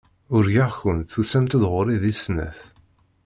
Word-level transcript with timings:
Urgaɣ-kent 0.35 1.09
tusamt-d 1.13 1.63
ɣur-i 1.71 1.97
di 2.03 2.13
snat. 2.21 2.59